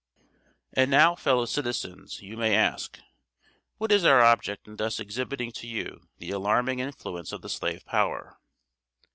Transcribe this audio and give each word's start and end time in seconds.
"And 0.73 0.89
now, 0.89 1.13
fellow 1.13 1.45
citizens, 1.45 2.23
you 2.23 2.35
may 2.35 2.55
ask, 2.55 2.99
what 3.77 3.91
is 3.91 4.03
our 4.03 4.19
object 4.23 4.67
in 4.67 4.77
thus 4.77 4.99
exhibiting 4.99 5.51
to 5.51 5.67
you 5.67 6.09
the 6.17 6.31
alarming 6.31 6.79
influence 6.79 7.31
of 7.31 7.43
the 7.43 7.49
slave 7.49 7.85
power? 7.85 8.39